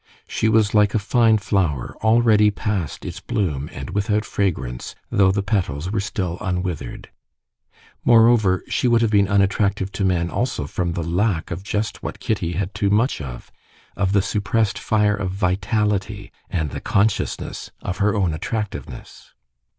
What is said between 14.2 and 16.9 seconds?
suppressed fire of vitality, and the